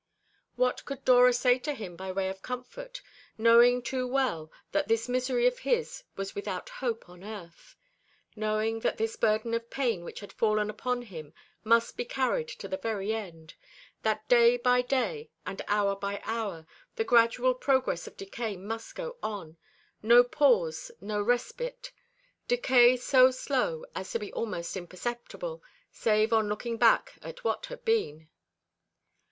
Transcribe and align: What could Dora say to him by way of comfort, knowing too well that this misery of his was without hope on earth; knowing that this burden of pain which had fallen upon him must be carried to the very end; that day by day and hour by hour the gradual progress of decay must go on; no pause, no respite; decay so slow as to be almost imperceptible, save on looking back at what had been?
What 0.55 0.83
could 0.85 1.05
Dora 1.05 1.31
say 1.31 1.59
to 1.59 1.75
him 1.75 1.95
by 1.95 2.11
way 2.11 2.27
of 2.27 2.41
comfort, 2.41 3.03
knowing 3.37 3.83
too 3.83 4.07
well 4.07 4.51
that 4.71 4.87
this 4.87 5.07
misery 5.07 5.45
of 5.45 5.59
his 5.59 6.03
was 6.15 6.33
without 6.33 6.69
hope 6.69 7.07
on 7.07 7.23
earth; 7.23 7.75
knowing 8.35 8.79
that 8.79 8.97
this 8.97 9.15
burden 9.15 9.53
of 9.53 9.69
pain 9.69 10.03
which 10.03 10.21
had 10.21 10.33
fallen 10.33 10.71
upon 10.71 11.03
him 11.03 11.35
must 11.63 11.97
be 11.97 12.03
carried 12.03 12.47
to 12.47 12.67
the 12.67 12.77
very 12.79 13.13
end; 13.13 13.53
that 14.01 14.27
day 14.27 14.57
by 14.57 14.81
day 14.81 15.29
and 15.45 15.61
hour 15.67 15.95
by 15.95 16.19
hour 16.23 16.65
the 16.95 17.03
gradual 17.03 17.53
progress 17.53 18.07
of 18.07 18.17
decay 18.17 18.57
must 18.57 18.95
go 18.95 19.17
on; 19.21 19.55
no 20.01 20.23
pause, 20.23 20.89
no 20.99 21.21
respite; 21.21 21.91
decay 22.47 22.97
so 22.97 23.29
slow 23.29 23.85
as 23.93 24.09
to 24.09 24.17
be 24.17 24.33
almost 24.33 24.75
imperceptible, 24.75 25.61
save 25.91 26.33
on 26.33 26.49
looking 26.49 26.75
back 26.77 27.19
at 27.21 27.43
what 27.43 27.67
had 27.67 27.85
been? 27.85 28.27